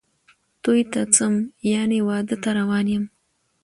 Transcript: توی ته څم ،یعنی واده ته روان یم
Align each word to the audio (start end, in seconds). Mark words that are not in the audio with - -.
توی 0.63 0.81
ته 0.91 1.01
څم 1.15 1.33
،یعنی 1.71 1.99
واده 2.07 2.35
ته 2.43 2.49
روان 2.59 2.85
یم 2.93 3.03